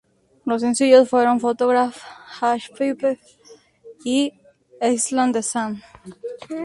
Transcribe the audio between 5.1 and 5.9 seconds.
in the Sun".